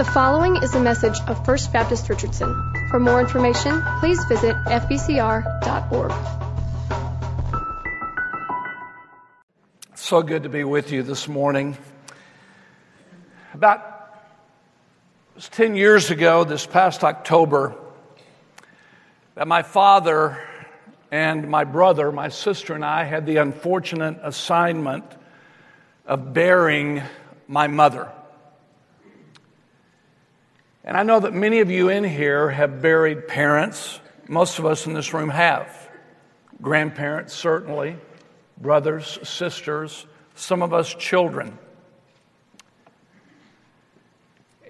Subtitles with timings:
[0.00, 2.72] The following is a message of First Baptist Richardson.
[2.88, 6.12] For more information, please visit fbcr.org.
[9.94, 11.76] So good to be with you this morning.
[13.52, 13.80] About
[15.32, 17.74] it was 10 years ago, this past October,
[19.34, 20.42] that my father
[21.12, 25.04] and my brother, my sister, and I had the unfortunate assignment
[26.06, 27.02] of burying
[27.46, 28.10] my mother.
[30.84, 34.00] And I know that many of you in here have buried parents.
[34.28, 35.68] Most of us in this room have.
[36.62, 37.96] Grandparents, certainly,
[38.58, 41.58] brothers, sisters, some of us children.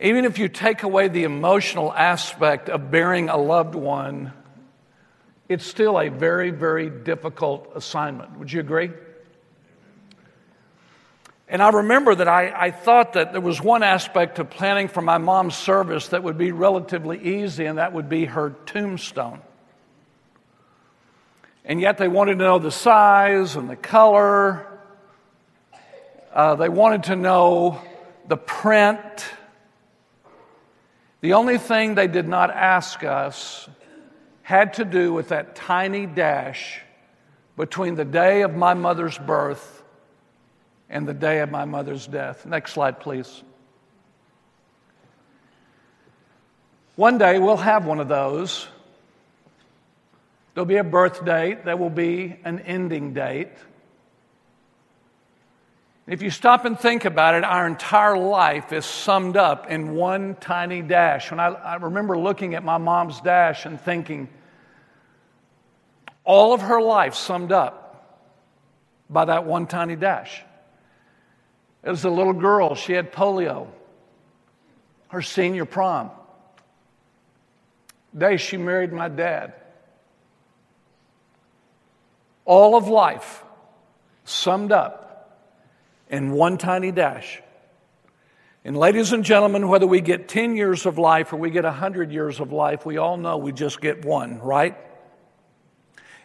[0.00, 4.32] Even if you take away the emotional aspect of burying a loved one,
[5.48, 8.38] it's still a very, very difficult assignment.
[8.38, 8.90] Would you agree?
[11.50, 15.02] And I remember that I, I, thought that there was one aspect of planning for
[15.02, 19.40] my mom's service that would be relatively easy, and that would be her tombstone.
[21.64, 24.64] And yet they wanted to know the size and the color.
[26.32, 27.82] Uh, they wanted to know
[28.28, 29.00] the print.
[31.20, 33.68] The only thing they did not ask us
[34.42, 36.80] had to do with that tiny dash
[37.56, 39.79] between the day of my mother's birth
[40.90, 42.44] and the day of my mother's death.
[42.44, 43.42] Next slide, please.
[46.96, 48.66] One day we'll have one of those.
[50.52, 53.52] There'll be a birth date, there will be an ending date.
[56.06, 60.34] If you stop and think about it, our entire life is summed up in one
[60.34, 61.30] tiny dash.
[61.30, 64.28] When I, I remember looking at my mom's dash and thinking,
[66.24, 68.26] all of her life summed up
[69.08, 70.42] by that one tiny dash.
[71.82, 73.68] As a little girl, she had polio,
[75.08, 76.10] her senior prom.
[78.16, 79.54] Day she married my dad.
[82.44, 83.44] All of life
[84.24, 85.40] summed up
[86.10, 87.40] in one tiny dash.
[88.62, 92.12] And, ladies and gentlemen, whether we get 10 years of life or we get 100
[92.12, 94.76] years of life, we all know we just get one, right?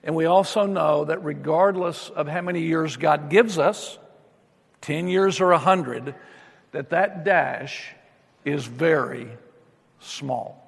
[0.03, 3.97] And we also know that regardless of how many years God gives us,
[4.85, 6.13] 10 years or 100,
[6.71, 7.87] that that dash
[8.43, 9.27] is very
[9.99, 10.61] small.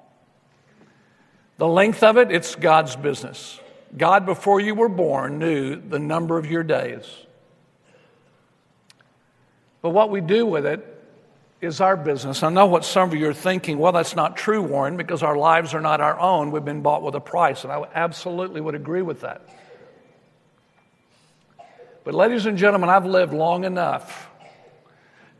[1.58, 3.60] The length of it, it's God's business.
[3.96, 7.04] God, before you were born, knew the number of your days.
[9.82, 10.84] But what we do with it
[11.60, 12.42] is our business.
[12.42, 13.78] I know what some of you are thinking.
[13.78, 16.50] Well, that's not true, Warren, because our lives are not our own.
[16.50, 17.62] We've been bought with a price.
[17.62, 19.48] And I absolutely would agree with that.
[22.08, 24.30] But, ladies and gentlemen, I've lived long enough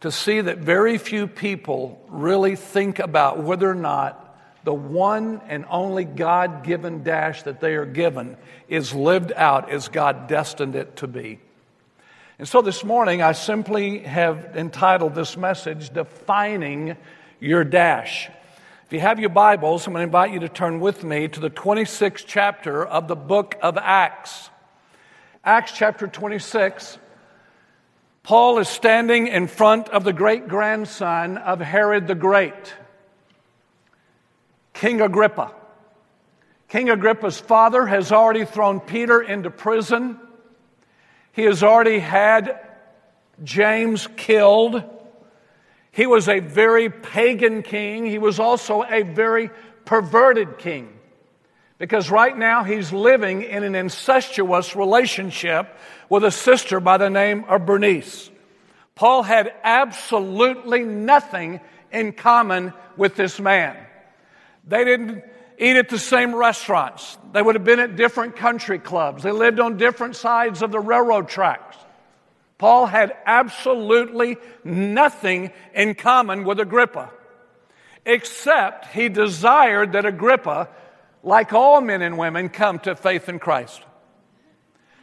[0.02, 5.64] to see that very few people really think about whether or not the one and
[5.70, 8.36] only God given dash that they are given
[8.68, 11.40] is lived out as God destined it to be.
[12.38, 16.98] And so this morning, I simply have entitled this message, Defining
[17.40, 18.28] Your Dash.
[18.84, 21.40] If you have your Bibles, I'm going to invite you to turn with me to
[21.40, 24.50] the 26th chapter of the book of Acts.
[25.48, 26.98] Acts chapter 26.
[28.22, 32.74] Paul is standing in front of the great grandson of Herod the Great,
[34.74, 35.54] King Agrippa.
[36.68, 40.20] King Agrippa's father has already thrown Peter into prison.
[41.32, 42.60] He has already had
[43.42, 44.82] James killed.
[45.92, 48.04] He was a very pagan king.
[48.04, 49.48] He was also a very
[49.86, 50.97] perverted king.
[51.78, 55.74] Because right now he's living in an incestuous relationship
[56.08, 58.30] with a sister by the name of Bernice.
[58.96, 61.60] Paul had absolutely nothing
[61.92, 63.76] in common with this man.
[64.66, 65.22] They didn't
[65.56, 67.16] eat at the same restaurants.
[67.32, 69.22] They would have been at different country clubs.
[69.22, 71.76] They lived on different sides of the railroad tracks.
[72.58, 77.10] Paul had absolutely nothing in common with Agrippa,
[78.04, 80.68] except he desired that Agrippa,
[81.22, 83.82] like all men and women, come to faith in Christ.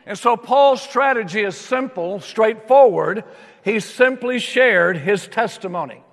[0.06, 3.24] And so Paul's strategy is simple, straightforward.
[3.64, 6.04] He simply shared his testimony.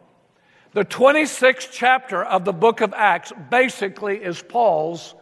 [0.73, 5.15] The 26th chapter of the book of Acts basically is Paul's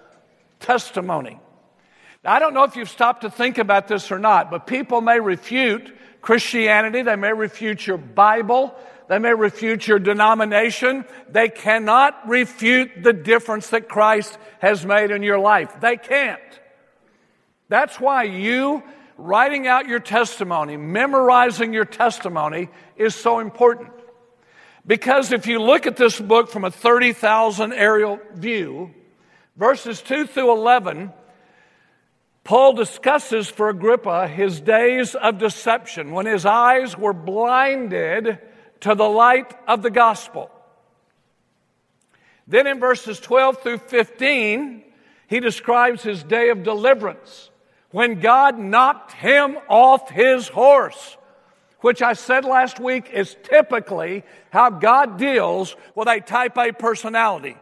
[0.60, 1.40] testimony.
[2.22, 5.00] Now, I don't know if you've stopped to think about this or not, but people
[5.00, 8.74] may refute Christianity, they may refute your Bible,
[9.10, 11.04] they may refute your denomination.
[11.28, 15.80] They cannot refute the difference that Christ has made in your life.
[15.80, 16.40] They can't.
[17.68, 18.84] That's why you
[19.18, 23.90] writing out your testimony, memorizing your testimony is so important.
[24.86, 28.94] Because if you look at this book from a 30,000 aerial view,
[29.56, 31.12] verses 2 through 11,
[32.44, 38.38] Paul discusses for Agrippa his days of deception when his eyes were blinded
[38.80, 40.50] to the light of the gospel.
[42.46, 44.82] Then in verses 12 through 15,
[45.28, 47.50] he describes his day of deliverance
[47.92, 51.16] when God knocked him off his horse,
[51.80, 57.56] which I said last week is typically how God deals with a type A personality.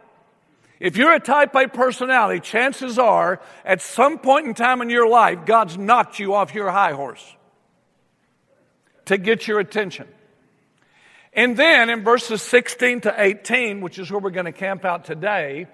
[0.81, 5.09] If you're a type A personality, chances are at some point in time in your
[5.09, 7.37] life, God's knocked you off your high horse
[9.07, 10.07] to get your attention.
[11.39, 15.05] And then in verses 16 to 18, which is where we're going to camp out
[15.05, 15.69] today,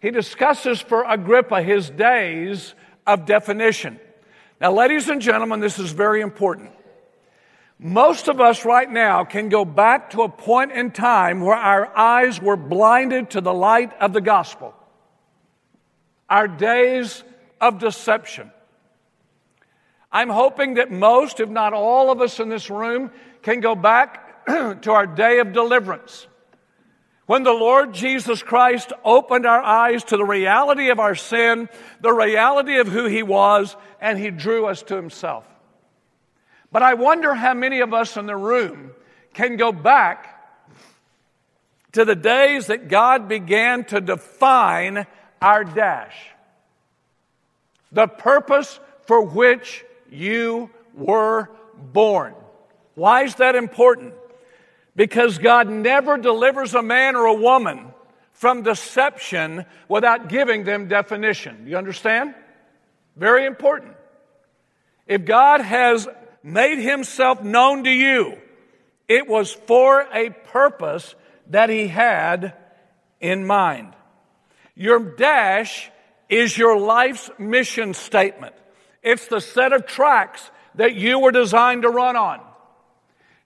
[0.00, 2.72] he discusses for Agrippa his days
[3.04, 3.98] of definition.
[4.60, 6.70] Now, ladies and gentlemen, this is very important.
[7.80, 11.88] Most of us right now can go back to a point in time where our
[11.98, 14.72] eyes were blinded to the light of the gospel.
[16.30, 17.24] Our days
[17.60, 18.52] of deception.
[20.12, 23.10] I'm hoping that most, if not all of us in this room,
[23.42, 24.27] can go back
[24.82, 26.26] to our day of deliverance.
[27.26, 31.68] When the Lord Jesus Christ opened our eyes to the reality of our sin,
[32.00, 35.44] the reality of who He was, and He drew us to Himself.
[36.72, 38.92] But I wonder how many of us in the room
[39.34, 40.34] can go back
[41.92, 45.06] to the days that God began to define
[45.42, 46.16] our dash.
[47.92, 51.50] The purpose for which you were
[51.92, 52.34] born.
[52.94, 54.14] Why is that important?
[54.98, 57.92] Because God never delivers a man or a woman
[58.32, 61.68] from deception without giving them definition.
[61.68, 62.34] You understand?
[63.14, 63.94] Very important.
[65.06, 66.08] If God has
[66.42, 68.38] made himself known to you,
[69.06, 71.14] it was for a purpose
[71.50, 72.54] that he had
[73.20, 73.94] in mind.
[74.74, 75.92] Your dash
[76.28, 78.56] is your life's mission statement.
[79.04, 82.40] It's the set of tracks that you were designed to run on.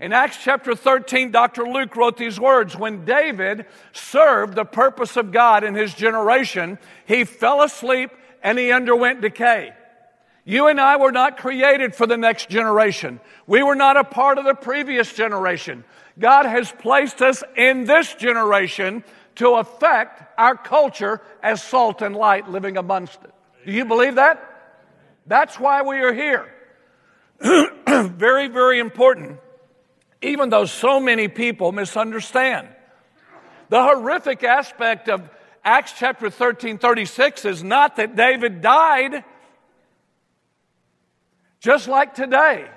[0.02, 1.64] In Acts chapter 13, Dr.
[1.64, 6.76] Luke wrote these words When David served the purpose of God in his generation,
[7.06, 8.10] he fell asleep
[8.43, 9.72] and he underwent decay.
[10.44, 13.20] You and I were not created for the next generation.
[13.46, 15.84] We were not a part of the previous generation.
[16.19, 19.05] God has placed us in this generation
[19.37, 23.32] to affect our culture as salt and light living amongst it.
[23.64, 24.44] Do you believe that?
[25.28, 26.52] That's why we are here.
[28.08, 29.38] very, very important,
[30.22, 32.69] even though so many people misunderstand.
[33.69, 35.28] The horrific aspect of
[35.64, 39.24] Acts chapter 13 36 is not that David died
[41.60, 42.69] just like today.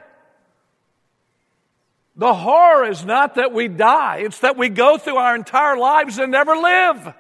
[2.16, 6.18] The horror is not that we die, it's that we go through our entire lives
[6.18, 7.14] and never live.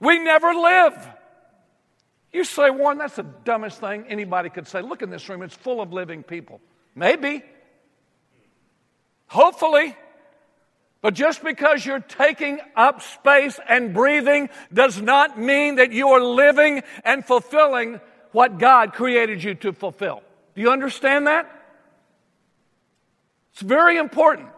[0.00, 1.08] We never live.
[2.32, 4.82] You say, Warren, that's the dumbest thing anybody could say.
[4.82, 6.60] Look in this room, it's full of living people.
[6.94, 7.42] Maybe.
[9.28, 9.96] Hopefully.
[11.02, 16.20] But just because you're taking up space and breathing does not mean that you are
[16.20, 18.00] living and fulfilling
[18.32, 20.22] what God created you to fulfill.
[20.54, 21.50] Do you understand that?
[23.52, 24.48] It's very important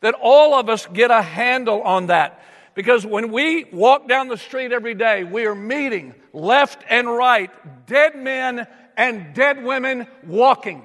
[0.00, 2.42] that all of us get a handle on that.
[2.74, 7.50] Because when we walk down the street every day, we are meeting left and right
[7.86, 8.66] dead men
[8.96, 10.84] and dead women walking.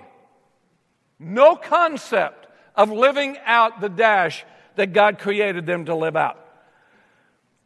[1.20, 2.41] No concept
[2.76, 6.38] of living out the dash that God created them to live out.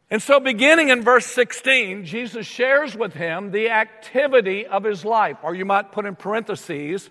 [0.08, 5.38] And so, beginning in verse 16, Jesus shares with him the activity of his life,
[5.42, 7.10] or you might put in parentheses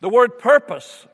[0.00, 1.06] the word purpose.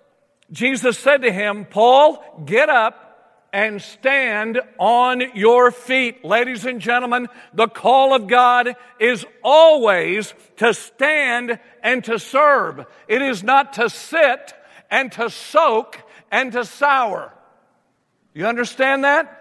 [0.52, 3.10] Jesus said to him, Paul, get up
[3.52, 6.24] and stand on your feet.
[6.24, 12.86] Ladies and gentlemen, the call of God is always to stand and to serve.
[13.08, 14.54] It is not to sit
[14.90, 17.32] and to soak and to sour.
[18.34, 19.36] You understand that?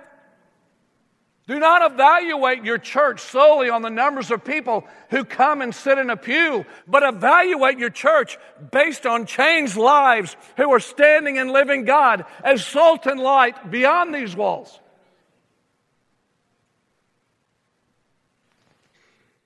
[1.48, 5.98] Do not evaluate your church solely on the numbers of people who come and sit
[5.98, 8.38] in a pew, but evaluate your church
[8.72, 14.14] based on changed lives who are standing and living God as salt and light beyond
[14.14, 14.80] these walls.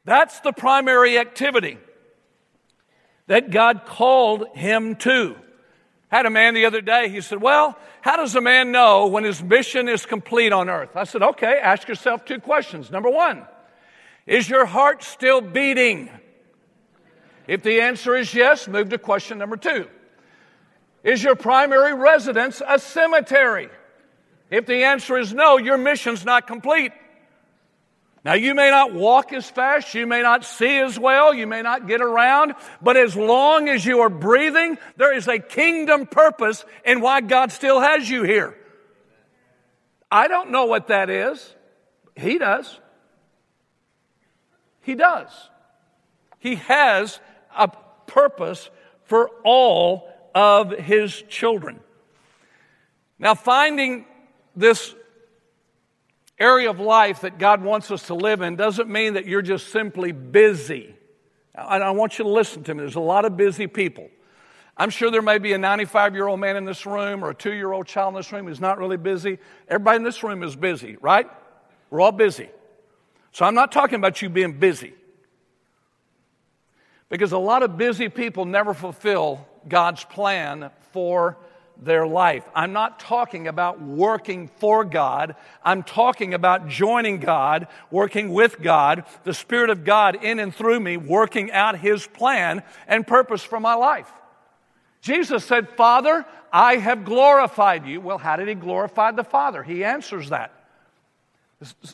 [0.03, 1.77] That's the primary activity
[3.27, 5.38] that God called him to.
[6.13, 9.24] Had a man the other day, he said, Well, how does a man know when
[9.24, 10.96] his mission is complete on earth?
[10.96, 12.91] I said, Okay, ask yourself two questions.
[12.91, 13.48] Number one,
[14.27, 16.12] is your heart still beating?
[17.48, 19.88] If the answer is yes, move to question number two.
[21.03, 23.70] Is your primary residence a cemetery?
[24.51, 26.91] If the answer is no, your mission's not complete.
[28.25, 31.62] Now, you may not walk as fast, you may not see as well, you may
[31.62, 36.63] not get around, but as long as you are breathing, there is a kingdom purpose
[36.86, 38.58] in why God still has you here.
[40.10, 41.53] I don't know what that is.
[42.15, 42.80] He does.
[44.82, 45.30] He does.
[46.39, 47.20] He has
[47.58, 47.70] a
[48.08, 48.70] purpose
[49.03, 51.82] for all of his children.
[53.20, 54.06] Now, finding
[54.56, 54.96] this
[56.39, 59.69] area of life that God wants us to live in doesn't mean that you're just
[59.69, 60.95] simply busy.
[61.55, 62.81] I want you to listen to me.
[62.81, 64.09] There's a lot of busy people.
[64.75, 67.35] I'm sure there may be a 95 year old man in this room or a
[67.35, 69.37] two year old child in this room who's not really busy.
[69.67, 71.27] Everybody in this room is busy, right?
[71.91, 72.49] We're all busy.
[73.31, 74.93] So I'm not talking about you being busy.
[77.09, 81.37] Because a lot of busy people never fulfill God's plan for
[81.82, 82.48] their life.
[82.56, 85.36] I'm not talking about working for God.
[85.63, 90.80] I'm talking about joining God, working with God, the Spirit of God in and through
[90.80, 94.12] me, working out His plan and purpose for my life.
[95.01, 98.00] Jesus said, Father, I have glorified you.
[98.00, 99.63] Well, how did He glorify the Father?
[99.63, 100.51] He answers that.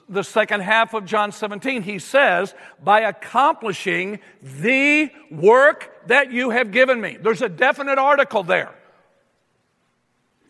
[0.08, 6.72] The second half of John 17, he says, by accomplishing the work that you have
[6.72, 7.18] given me.
[7.22, 8.74] There's a definite article there.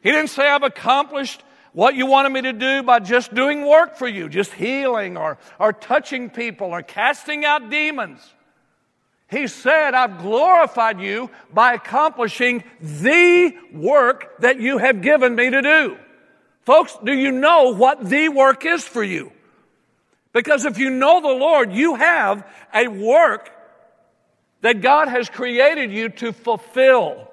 [0.02, 3.96] He didn't say, I've accomplished what you wanted me to do by just doing work
[3.96, 8.20] for you, just healing or, or touching people or casting out demons.
[9.30, 15.62] He said, I've glorified you by accomplishing the work that you have given me to
[15.62, 15.98] do.
[16.62, 19.32] Folks, do you know what the work is for you?
[20.34, 23.52] Because if you know the Lord, you have a work
[24.62, 27.29] that God has created you to fulfill.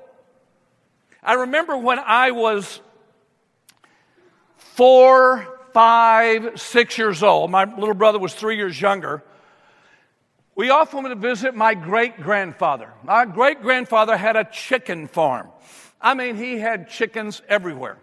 [1.27, 2.81] I remember when I was
[4.57, 9.25] four, five, six years old, my little brother was three years younger.
[10.55, 12.93] We often went to visit my great grandfather.
[13.03, 15.49] My great grandfather had a chicken farm.
[16.01, 17.99] I mean, he had chickens everywhere.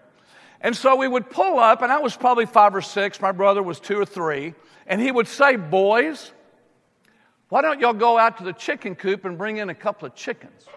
[0.60, 3.64] And so we would pull up, and I was probably five or six, my brother
[3.64, 4.54] was two or three,
[4.86, 6.34] and he would say, Boys,
[7.48, 10.14] why don't y'all go out to the chicken coop and bring in a couple of
[10.14, 10.68] chickens?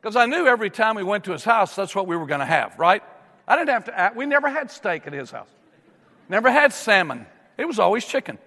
[0.00, 2.40] Because I knew every time we went to his house, that's what we were going
[2.40, 3.02] to have, right?
[3.46, 4.16] I didn't have to act.
[4.16, 5.48] We never had steak at his house,
[6.28, 7.26] never had salmon.
[7.56, 8.38] It was always chicken.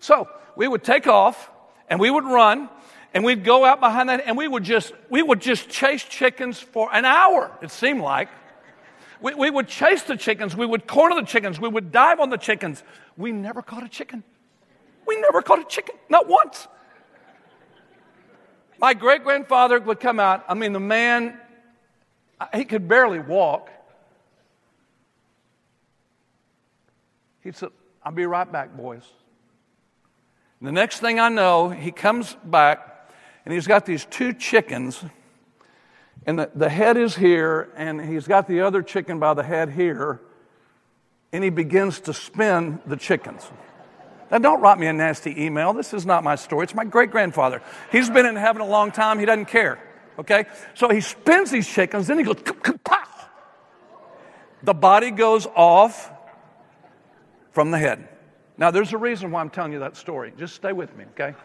[0.00, 1.50] So we would take off
[1.88, 2.68] and we would run
[3.14, 6.58] and we'd go out behind that and we would just we would just chase chickens
[6.58, 8.28] for an hour it seemed like
[9.20, 12.30] we, we would chase the chickens we would corner the chickens we would dive on
[12.30, 12.82] the chickens
[13.16, 14.22] we never caught a chicken
[15.06, 16.68] we never caught a chicken not once
[18.78, 20.44] my great grandfather would come out.
[20.48, 21.38] I mean, the man,
[22.54, 23.70] he could barely walk.
[27.42, 27.70] He said,
[28.02, 29.04] I'll be right back, boys.
[30.60, 33.10] And the next thing I know, he comes back
[33.44, 35.04] and he's got these two chickens,
[36.26, 39.70] and the, the head is here, and he's got the other chicken by the head
[39.70, 40.20] here,
[41.32, 43.48] and he begins to spin the chickens.
[44.30, 45.72] Now, don't write me a nasty email.
[45.72, 46.64] This is not my story.
[46.64, 47.62] It's my great grandfather.
[47.92, 49.18] He's been in heaven a long time.
[49.18, 49.78] He doesn't care.
[50.18, 50.46] Okay?
[50.74, 52.36] So he spins these chickens, then he goes,
[52.84, 53.02] pow.
[54.62, 56.10] The body goes off
[57.52, 58.08] from the head.
[58.58, 60.32] Now, there's a reason why I'm telling you that story.
[60.36, 61.36] Just stay with me, okay?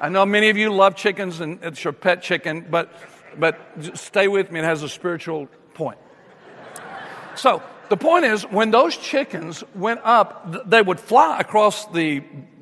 [0.00, 2.92] I know many of you love chickens and it's your pet chicken, but,
[3.38, 3.58] but
[3.94, 4.60] stay with me.
[4.60, 5.98] It has a spiritual point.
[7.34, 12.20] So, the point is, when those chickens went up, they would fly across the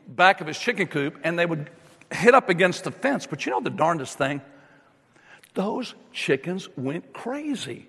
[0.09, 1.71] back of his chicken coop and they would
[2.11, 3.27] hit up against the fence.
[3.27, 4.41] But you know the darndest thing?
[5.55, 7.89] Those chickens went crazy.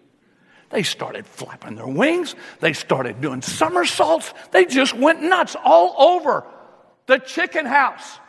[0.70, 2.36] They started flapping their wings.
[2.60, 4.34] They started doing somersaults.
[4.52, 6.46] They just went nuts all over
[7.06, 8.20] the chicken house.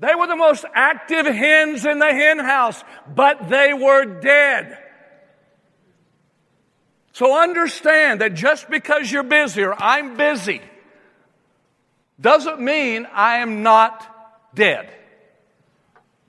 [0.00, 2.82] They were the most active hens in the hen house,
[3.14, 4.78] but they were dead.
[7.20, 10.62] So understand that just because you're busy or I'm busy
[12.18, 14.88] doesn't mean I am not dead.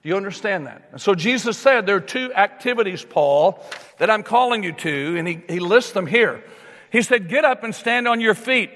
[0.03, 0.89] Do you understand that?
[0.91, 3.63] And So Jesus said there are two activities, Paul,
[3.99, 6.43] that I'm calling you to, and he, he lists them here.
[6.91, 8.71] He said, Get up and stand on your feet.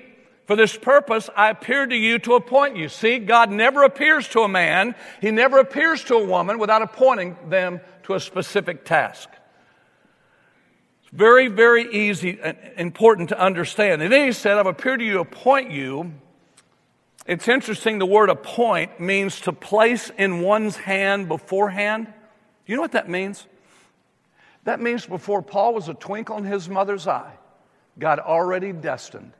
[0.46, 2.88] For this purpose, I appeared to you to appoint you.
[2.88, 7.36] See, God never appears to a man, He never appears to a woman without appointing
[7.50, 9.28] them to a specific task.
[11.16, 14.02] Very, very easy and important to understand.
[14.02, 16.12] And then he said, I've appeared to you to appoint you.
[17.26, 22.12] It's interesting, the word appoint means to place in one's hand beforehand.
[22.66, 23.48] You know what that means?
[24.66, 27.34] That means before Paul was a twinkle in his mother's eye,
[27.98, 29.32] God already destined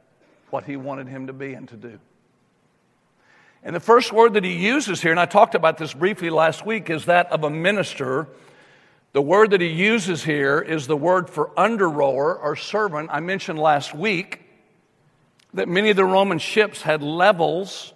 [0.52, 2.00] what he wanted him to be and to do.
[3.64, 6.66] And the first word that he uses here, and I talked about this briefly last
[6.66, 8.30] week, is that of a minister.
[9.16, 13.12] The word that he uses here is the word for under rower or servant.
[13.14, 14.42] I mentioned last week
[15.54, 17.94] that many of the Roman ships had levels.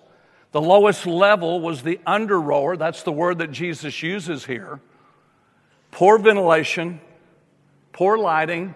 [0.53, 2.77] The lowest level was the under rower.
[2.77, 4.79] That's the word that Jesus uses here.
[5.91, 7.01] Poor ventilation,
[7.91, 8.73] poor lighting,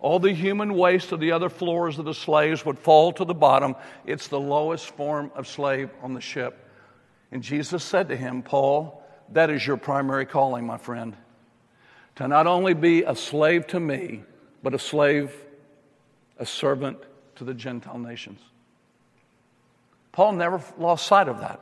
[0.00, 3.34] all the human waste of the other floors of the slaves would fall to the
[3.34, 3.76] bottom.
[4.04, 6.58] It's the lowest form of slave on the ship.
[7.30, 11.14] And Jesus said to him, Paul, that is your primary calling, my friend.
[12.18, 14.24] To not only be a slave to me,
[14.60, 15.32] but a slave,
[16.36, 16.98] a servant
[17.36, 18.40] to the Gentile nations.
[20.10, 21.60] Paul never lost sight of that.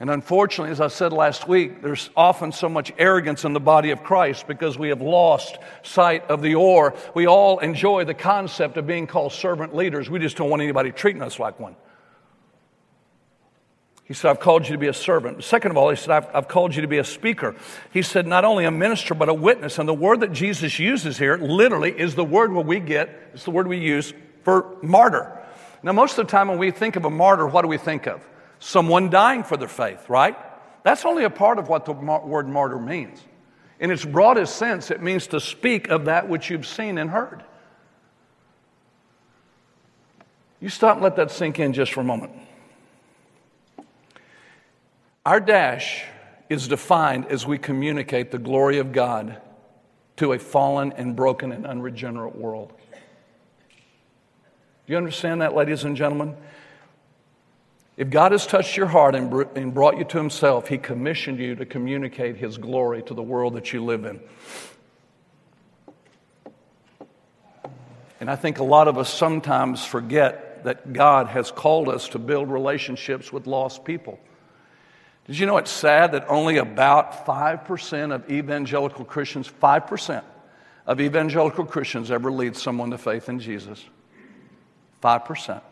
[0.00, 3.90] And unfortunately, as I said last week, there's often so much arrogance in the body
[3.90, 6.94] of Christ because we have lost sight of the oar.
[7.14, 10.08] We all enjoy the concept of being called servant leaders.
[10.08, 11.76] We just don't want anybody treating us like one.
[14.04, 15.42] He said, I've called you to be a servant.
[15.44, 17.54] Second of all, he said, I've, I've, called you to be a speaker.
[17.90, 19.78] He said, not only a minister, but a witness.
[19.78, 23.44] And the word that Jesus uses here literally is the word where we get, it's
[23.44, 25.40] the word we use for martyr.
[25.82, 28.06] Now, most of the time when we think of a martyr, what do we think
[28.06, 28.20] of?
[28.64, 30.36] someone dying for their faith, right?
[30.82, 33.20] That's only a part of what the word martyr means.
[33.78, 37.44] In its broadest sense, it means to speak of that which you've seen and heard.
[40.60, 42.32] You stop and let that sink in just for a moment.
[45.26, 46.04] Our dash
[46.50, 49.40] is defined as we communicate the glory of God
[50.16, 52.72] to a fallen and broken and unregenerate world.
[54.86, 56.36] Do you understand that, ladies and gentlemen?
[57.96, 61.64] If God has touched your heart and brought you to Himself, He commissioned you to
[61.64, 64.20] communicate His glory to the world that you live in.
[68.20, 72.18] And I think a lot of us sometimes forget that God has called us to
[72.18, 74.18] build relationships with lost people.
[75.26, 80.22] Did you know it's sad that only about 5% of evangelical Christians, 5%
[80.86, 83.82] of evangelical Christians ever lead someone to faith in Jesus?
[85.02, 85.62] 5%.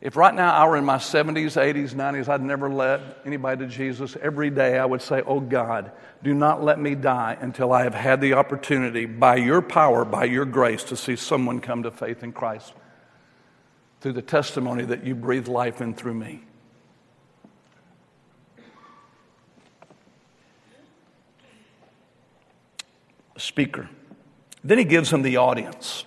[0.00, 3.70] If right now I were in my 70s, 80s, 90s, I'd never led anybody to
[3.70, 4.16] Jesus.
[4.20, 5.92] Every day I would say, Oh God,
[6.24, 10.24] do not let me die until I have had the opportunity, by your power, by
[10.24, 12.72] your grace, to see someone come to faith in Christ
[14.02, 16.42] through the testimony that you breathe life in through me.
[23.38, 23.88] Speaker.
[24.64, 26.04] Then he gives him the audience.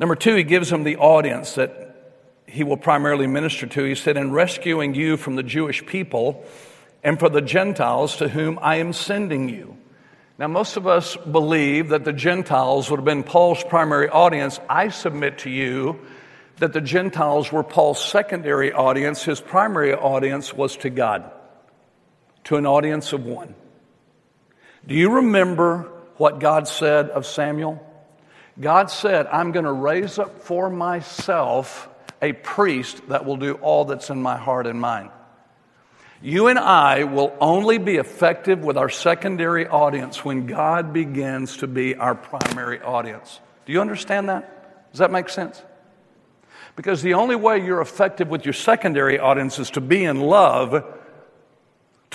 [0.00, 2.14] Number two, he gives him the audience that
[2.46, 3.84] he will primarily minister to.
[3.84, 6.44] He said, In rescuing you from the Jewish people
[7.04, 9.76] and for the Gentiles to whom I am sending you.
[10.40, 14.58] Now, most of us believe that the Gentiles would have been Paul's primary audience.
[14.68, 16.00] I submit to you
[16.58, 19.22] that the Gentiles were Paul's secondary audience.
[19.22, 21.30] His primary audience was to God,
[22.44, 23.54] to an audience of one.
[24.86, 27.82] Do you remember what God said of Samuel?
[28.58, 31.88] God said, I'm going to raise up for myself
[32.22, 35.10] a priest that will do all that's in my heart and mind.
[36.22, 41.66] You and I will only be effective with our secondary audience when God begins to
[41.66, 43.40] be our primary audience.
[43.66, 44.90] Do you understand that?
[44.92, 45.62] Does that make sense?
[46.76, 50.84] Because the only way you're effective with your secondary audience is to be in love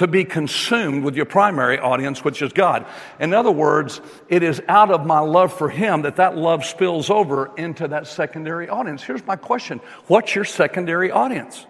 [0.02, 2.86] to be consumed with your primary audience, which is God.
[3.19, 7.10] In other words, it is out of my love for Him that that love spills
[7.10, 9.04] over into that secondary audience.
[9.04, 11.65] Here's my question What's your secondary audience?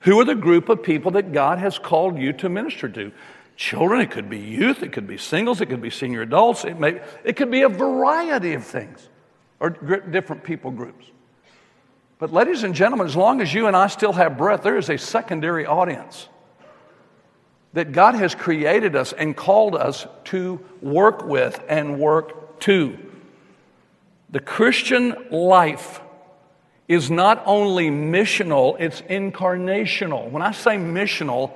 [0.00, 3.12] Who are the group of people that God has called you to minister to?
[3.56, 6.78] Children, it could be youth, it could be singles, it could be senior adults, it,
[6.78, 9.08] may, it could be a variety of things
[9.58, 11.04] or different people groups.
[12.18, 14.90] But, ladies and gentlemen, as long as you and I still have breath, there is
[14.90, 16.28] a secondary audience
[17.74, 22.98] that God has created us and called us to work with and work to.
[24.30, 26.00] The Christian life
[26.88, 30.30] is not only missional, it's incarnational.
[30.30, 31.52] When I say missional,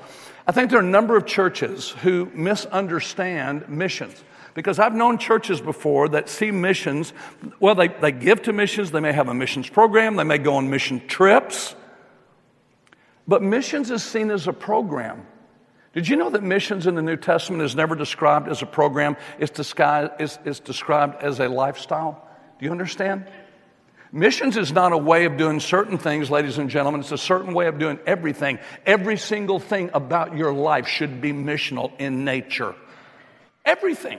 [0.47, 4.23] I think there are a number of churches who misunderstand missions.
[4.55, 7.13] Because I've known churches before that see missions,
[7.59, 10.57] well, they, they give to missions, they may have a missions program, they may go
[10.57, 11.75] on mission trips.
[13.27, 15.27] But missions is seen as a program.
[15.95, 19.17] Did you know that missions in the New Testament is never described as a program?
[19.39, 22.27] It's, described, it's, it's described as a lifestyle.
[22.59, 23.27] Do you understand?
[24.11, 27.01] Missions is not a way of doing certain things, ladies and gentlemen.
[27.01, 28.59] It's a certain way of doing everything.
[28.85, 32.75] Every single thing about your life should be missional in nature.
[33.65, 34.19] Everything.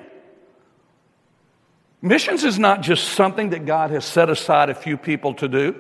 [2.04, 5.74] Missions is not just something that God has set aside a few people to do.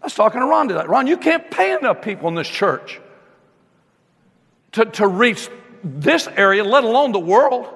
[0.00, 0.86] I was talking to Ron today.
[0.86, 2.98] Ron, you can't pay enough people in this church
[4.72, 5.50] to, to reach
[5.84, 7.66] this area, let alone the world.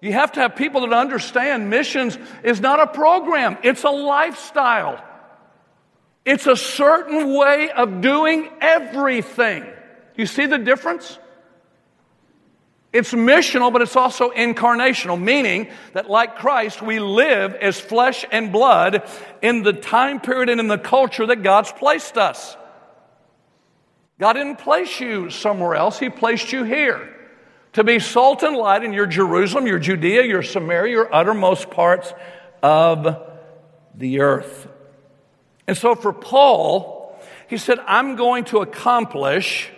[0.00, 5.04] You have to have people that understand missions is not a program, it's a lifestyle.
[6.24, 9.66] It's a certain way of doing everything.
[10.16, 11.18] You see the difference?
[12.92, 18.50] It's missional, but it's also incarnational, meaning that like Christ, we live as flesh and
[18.50, 19.08] blood
[19.42, 22.56] in the time period and in the culture that God's placed us.
[24.18, 27.14] God didn't place you somewhere else, He placed you here
[27.74, 32.12] to be salt and light in your Jerusalem, your Judea, your Samaria, your uttermost parts
[32.62, 33.22] of
[33.94, 34.66] the earth.
[35.66, 39.70] And so for Paul, he said, I'm going to accomplish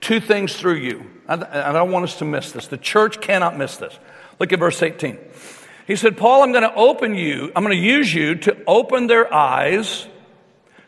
[0.00, 1.06] two things through you.
[1.36, 2.66] I don't want us to miss this.
[2.66, 3.96] The church cannot miss this.
[4.38, 5.18] Look at verse 18.
[5.86, 9.06] He said, Paul, I'm going to open you, I'm going to use you to open
[9.06, 10.06] their eyes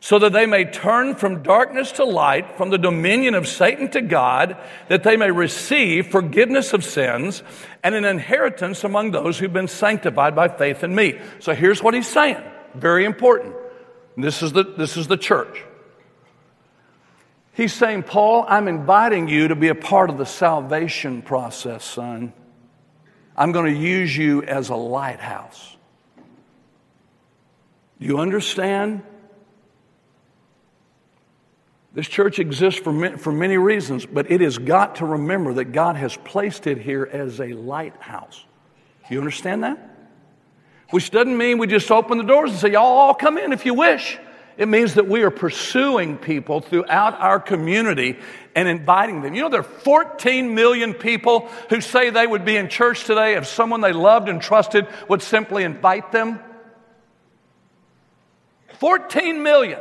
[0.01, 4.01] so that they may turn from darkness to light, from the dominion of Satan to
[4.01, 4.57] God,
[4.89, 7.45] that they may receive forgiveness of sins
[7.85, 11.21] and an inheritance among those who've been sanctified by faith in me.
[11.39, 12.43] So here's what he's saying.
[12.75, 13.55] Very important.
[14.17, 15.65] This is the, this is the church.
[17.53, 22.33] He's saying, Paul, I'm inviting you to be a part of the salvation process, son.
[23.37, 25.77] I'm going to use you as a lighthouse.
[28.01, 29.03] Do You understand?
[31.95, 35.97] This church exists for, for many reasons, but it has got to remember that God
[35.97, 38.47] has placed it here as a lighthouse.
[39.11, 39.91] You understand that?
[40.91, 43.67] Which doesn't mean we just open the doors and say, Y'all all come in if
[43.67, 44.19] you wish.
[44.57, 48.19] It means that we are pursuing people throughout our community
[48.55, 49.35] and inviting them.
[49.35, 53.35] You know, there are 14 million people who say they would be in church today
[53.37, 56.38] if someone they loved and trusted would simply invite them.
[58.79, 59.81] 14 million.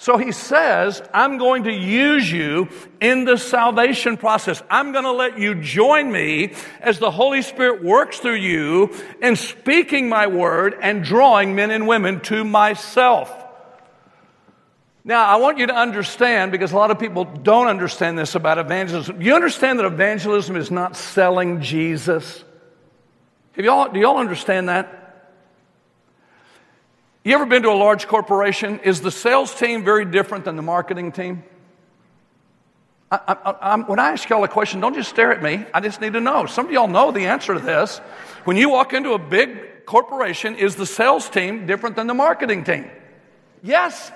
[0.00, 2.70] So he says, I'm going to use you
[3.02, 4.62] in the salvation process.
[4.70, 9.36] I'm going to let you join me as the Holy Spirit works through you in
[9.36, 13.30] speaking my word and drawing men and women to myself.
[15.04, 18.56] Now, I want you to understand, because a lot of people don't understand this about
[18.56, 19.20] evangelism.
[19.20, 22.42] You understand that evangelism is not selling Jesus?
[23.52, 24.99] Have y'all, do y'all understand that?
[27.22, 28.80] You ever been to a large corporation?
[28.80, 31.44] Is the sales team very different than the marketing team?
[33.12, 35.66] I, I, when I ask y'all a question, don't just stare at me.
[35.74, 36.46] I just need to know.
[36.46, 37.98] Some of y'all know the answer to this.
[38.44, 42.64] When you walk into a big corporation, is the sales team different than the marketing
[42.64, 42.90] team?
[43.62, 44.10] Yes.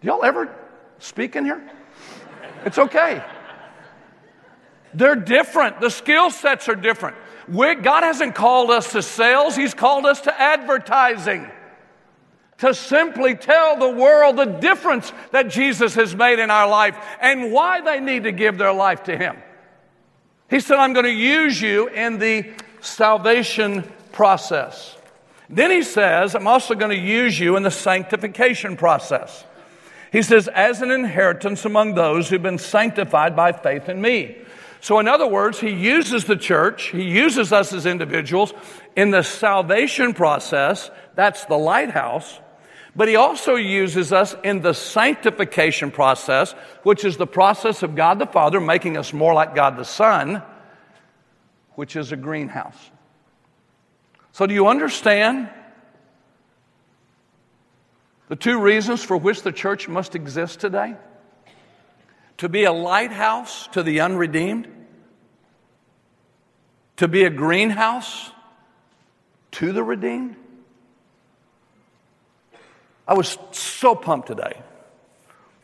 [0.00, 0.52] Do y'all ever
[0.98, 1.62] speak in here?
[2.64, 3.22] It's okay.
[4.94, 5.80] They're different.
[5.80, 7.16] The skill sets are different.
[7.46, 11.48] We're, God hasn't called us to sales, He's called us to advertising
[12.58, 17.52] to simply tell the world the difference that Jesus has made in our life and
[17.52, 19.36] why they need to give their life to Him.
[20.50, 24.96] He said, I'm going to use you in the salvation process.
[25.50, 29.44] Then he says, I'm also going to use you in the sanctification process.
[30.10, 34.38] He says, as an inheritance among those who've been sanctified by faith in me.
[34.80, 38.54] So, in other words, he uses the church, he uses us as individuals
[38.96, 40.90] in the salvation process.
[41.14, 42.40] That's the lighthouse.
[42.96, 48.18] But he also uses us in the sanctification process, which is the process of God
[48.18, 50.42] the Father making us more like God the Son,
[51.74, 52.90] which is a greenhouse.
[54.32, 55.50] So, do you understand
[58.28, 60.94] the two reasons for which the church must exist today?
[62.38, 64.68] To be a lighthouse to the unredeemed,
[66.96, 68.30] to be a greenhouse
[69.52, 70.36] to the redeemed.
[73.08, 74.52] I was so pumped today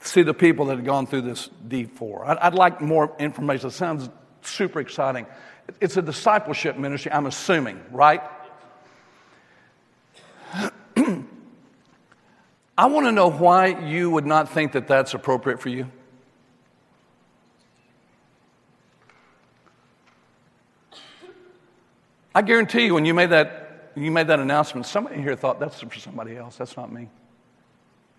[0.01, 2.27] to see the people that had gone through this D4.
[2.27, 3.69] I'd, I'd like more information.
[3.69, 4.09] It sounds
[4.41, 5.27] super exciting.
[5.79, 8.23] It's a discipleship ministry, I'm assuming, right?
[12.77, 15.91] I want to know why you would not think that that's appropriate for you.
[22.35, 25.81] I guarantee you, when you made that, you made that announcement, somebody here thought that's
[25.81, 26.57] for somebody else.
[26.57, 27.11] That's not me.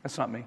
[0.05, 0.45] That's not me.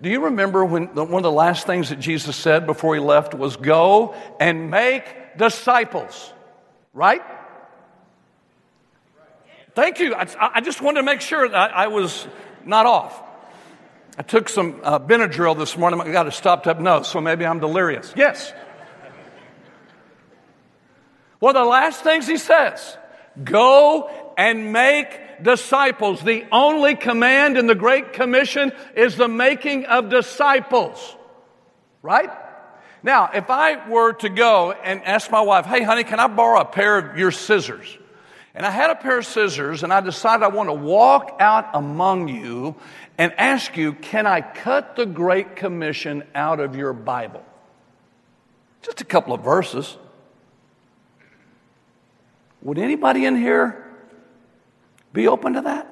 [0.00, 3.34] Do you remember when one of the last things that Jesus said before he left
[3.34, 5.04] was, Go and make
[5.38, 6.32] disciples,
[6.92, 7.22] right?
[9.76, 10.12] Thank you.
[10.12, 12.26] I, I just wanted to make sure that I, I, was
[12.64, 13.22] not off.
[14.18, 16.00] I took some uh, Benadryl this morning.
[16.00, 18.12] I got a stopped up nose, so maybe I'm delirious.
[18.16, 18.52] Yes.
[21.38, 22.98] One of the last things he says
[23.44, 26.22] go and make disciples.
[26.22, 31.16] The only command in the Great Commission is the making of disciples.
[32.02, 32.30] Right?
[33.02, 36.60] Now, if I were to go and ask my wife, hey, honey, can I borrow
[36.60, 37.98] a pair of your scissors?
[38.54, 41.70] And I had a pair of scissors and I decided I want to walk out
[41.74, 42.76] among you
[43.18, 47.44] and ask you, can I cut the Great Commission out of your Bible?
[48.82, 49.96] Just a couple of verses.
[52.62, 53.87] Would anybody in here
[55.18, 55.86] be open to that?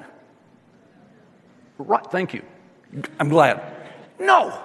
[1.78, 2.42] Right, thank you.
[3.18, 3.62] I'm glad.
[4.18, 4.58] No.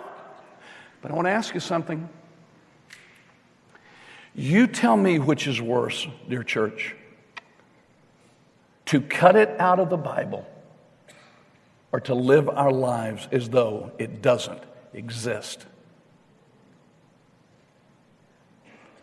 [1.02, 2.08] But I want to ask you something.
[4.34, 6.96] You tell me which is worse, dear church
[8.92, 10.46] to cut it out of the Bible
[11.94, 14.62] or to live our lives as though it doesn't
[14.94, 15.66] exist.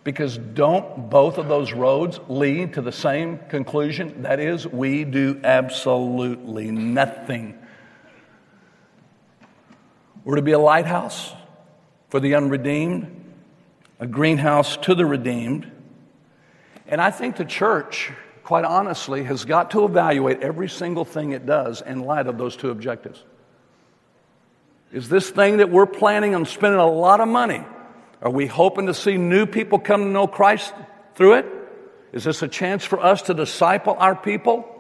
[0.09, 4.23] Because don't both of those roads lead to the same conclusion?
[4.23, 7.59] That is, we do absolutely nothing.
[10.25, 11.35] We're to be a lighthouse
[12.09, 13.35] for the unredeemed,
[14.01, 15.71] a greenhouse to the redeemed.
[16.87, 18.11] And I think the church
[18.44, 22.57] quite honestly, has got to evaluate every single thing it does in light of those
[22.57, 23.23] two objectives.
[24.90, 27.62] Is this thing that we're planning on spending a lot of money?
[28.20, 30.74] Are we hoping to see new people come to know Christ
[31.14, 31.46] through it?
[32.12, 34.74] Is this a chance for us to disciple our people?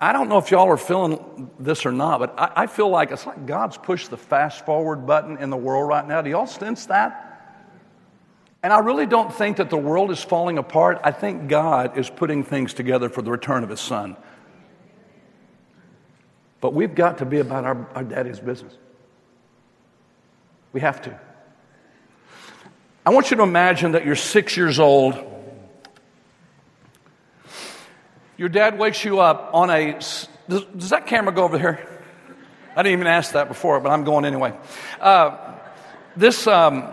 [0.00, 3.24] I don't know if y'all are feeling this or not, but I feel like it's
[3.24, 6.20] like God's pushed the fast forward button in the world right now.
[6.20, 7.24] Do y'all sense that?
[8.60, 11.00] And I really don't think that the world is falling apart.
[11.04, 14.16] I think God is putting things together for the return of His Son.
[16.60, 18.74] But we've got to be about our, our daddy's business.
[20.78, 21.20] We have to.
[23.04, 25.16] I want you to imagine that you're six years old.
[28.36, 29.94] Your dad wakes you up on a.
[29.94, 31.84] Does, does that camera go over here?
[32.76, 34.54] I didn't even ask that before, but I'm going anyway.
[35.00, 35.56] Uh,
[36.16, 36.46] this.
[36.46, 36.84] Um,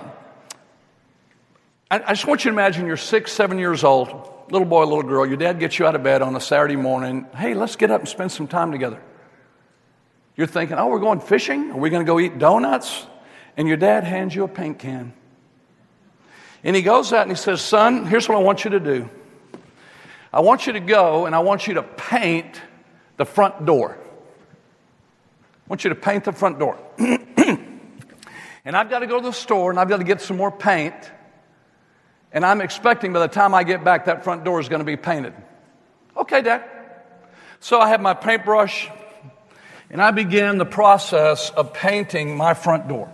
[1.92, 5.04] I, I just want you to imagine you're six, seven years old, little boy, little
[5.04, 5.28] girl.
[5.28, 7.28] Your dad gets you out of bed on a Saturday morning.
[7.36, 9.00] Hey, let's get up and spend some time together.
[10.36, 11.70] You're thinking, oh, we're going fishing?
[11.70, 13.06] Are we going to go eat donuts?
[13.58, 15.14] And your dad hands you a paint can.
[16.64, 19.10] And he goes out and he says, Son, here's what I want you to do.
[20.34, 22.62] I want you to go and I want you to paint
[23.18, 23.98] the front door.
[23.98, 26.78] I want you to paint the front door.
[26.98, 30.52] and I've got to go to the store and I've got to get some more
[30.52, 30.96] paint.
[32.34, 34.86] And I'm expecting by the time I get back, that front door is going to
[34.86, 35.34] be painted.
[36.18, 36.66] Okay, Dad.
[37.60, 38.90] So I have my paintbrush
[39.90, 43.12] and I begin the process of painting my front door.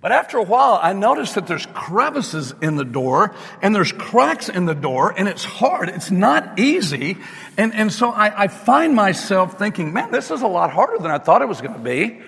[0.00, 4.48] But after a while, I notice that there's crevices in the door and there's cracks
[4.48, 5.88] in the door and it's hard.
[5.88, 7.18] It's not easy.
[7.56, 11.10] And, and so I, I find myself thinking, man, this is a lot harder than
[11.10, 12.20] I thought it was going to be.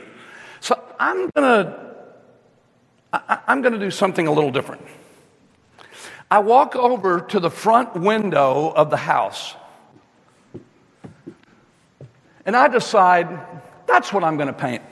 [0.58, 1.90] So I'm going to
[3.12, 4.82] I, am going to do something a little different.
[6.30, 9.54] I walk over to the front window of the house
[12.46, 13.40] and I decide
[13.86, 14.82] that's what I'm going to paint.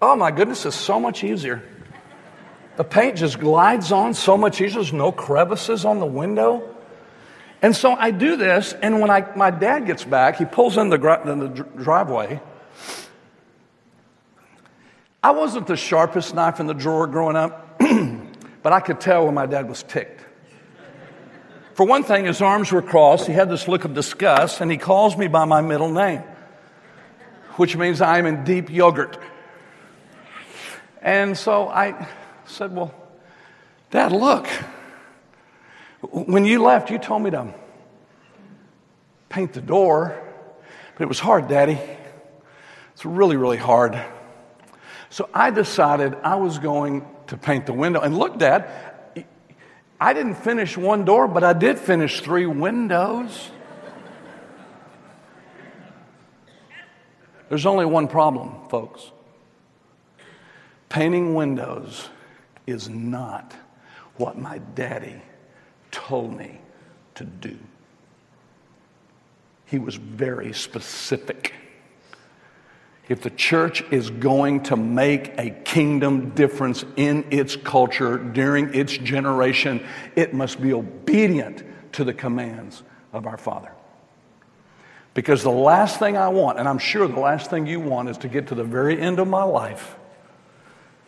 [0.00, 1.62] Oh my goodness, it's so much easier.
[2.76, 4.80] The paint just glides on so much easier.
[4.80, 6.74] There's no crevices on the window.
[7.62, 10.90] And so I do this, and when I, my dad gets back, he pulls in
[10.90, 12.40] the, in the driveway
[15.26, 17.80] I wasn't the sharpest knife in the drawer growing up,
[18.62, 20.24] but I could tell when my dad was ticked.
[21.74, 23.26] For one thing, his arms were crossed.
[23.26, 26.22] He had this look of disgust, and he calls me by my middle name,
[27.56, 29.18] which means I'm in deep yogurt.
[31.06, 32.08] And so I
[32.46, 32.92] said, Well,
[33.92, 34.48] Dad, look.
[36.00, 37.54] When you left, you told me to
[39.28, 40.20] paint the door,
[40.94, 41.78] but it was hard, Daddy.
[42.92, 44.02] It's really, really hard.
[45.08, 48.00] So I decided I was going to paint the window.
[48.00, 48.68] And look, Dad,
[50.00, 53.50] I didn't finish one door, but I did finish three windows.
[57.48, 59.12] There's only one problem, folks.
[60.96, 62.08] Painting windows
[62.66, 63.54] is not
[64.16, 65.20] what my daddy
[65.90, 66.58] told me
[67.16, 67.58] to do.
[69.66, 71.52] He was very specific.
[73.10, 78.96] If the church is going to make a kingdom difference in its culture during its
[78.96, 82.82] generation, it must be obedient to the commands
[83.12, 83.72] of our Father.
[85.12, 88.16] Because the last thing I want, and I'm sure the last thing you want, is
[88.16, 89.96] to get to the very end of my life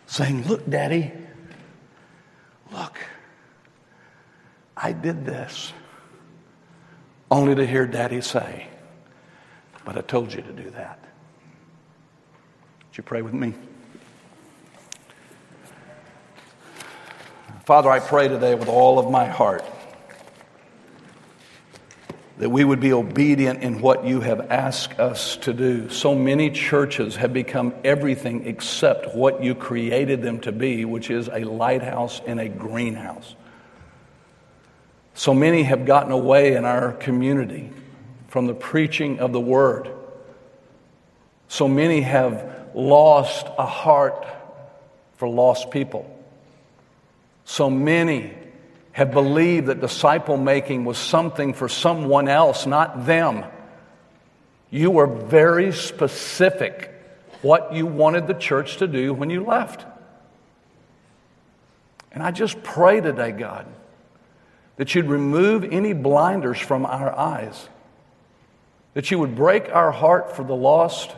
[0.09, 1.13] saying, Look, Daddy,
[2.73, 2.99] look,
[4.77, 5.73] I did this.
[7.31, 8.67] Only to hear Daddy say,
[9.85, 10.99] But I told you to do that.
[12.89, 13.55] Would you pray with me?
[17.65, 19.63] Father, I pray today with all of my heart
[22.39, 25.91] that we would be obedient in what you have asked us to do.
[25.91, 31.29] So many churches have become everything except what you created them to be, which is
[31.29, 33.35] a lighthouse and a greenhouse.
[35.15, 37.73] So many have gotten away in our community
[38.29, 39.91] from the preaching of the word.
[41.49, 44.25] So many have lost a heart
[45.17, 46.15] for lost people.
[47.45, 48.38] So many
[48.99, 53.45] have believed that disciple making was something for someone else, not them.
[54.71, 56.93] You were very specific
[57.41, 59.87] what you wanted the church to do when you left.
[62.11, 63.67] And I just pray today, God,
[64.79, 67.69] that you'd remove any blinders from our eyes,
[68.95, 71.15] that you would break our heart for the lost,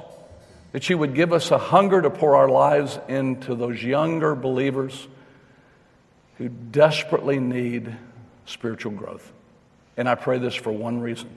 [0.73, 5.09] that you would give us a hunger to pour our lives into those younger believers
[6.41, 7.95] who desperately need
[8.47, 9.31] spiritual growth.
[9.99, 11.29] And I pray this for one reason.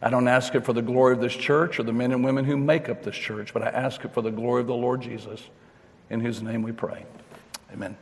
[0.00, 2.44] I don't ask it for the glory of this church or the men and women
[2.44, 5.02] who make up this church, but I ask it for the glory of the Lord
[5.02, 5.42] Jesus,
[6.10, 7.04] in whose name we pray.
[7.72, 7.96] Amen.